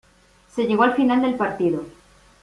Se 0.49 0.65
llegó 0.65 0.81
al 0.81 0.95
final 0.95 1.21
del 1.21 1.35
partido. 1.35 1.85